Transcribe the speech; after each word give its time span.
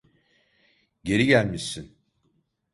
Geri 1.03 1.25
gelmişsin. 1.27 1.97